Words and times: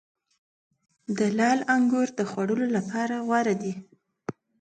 د 1.17 1.19
لعل 1.37 1.59
انګور 1.75 2.07
د 2.19 2.21
خوړلو 2.29 2.65
لپاره 2.77 3.15
غوره 3.27 3.55
دي. 3.61 3.73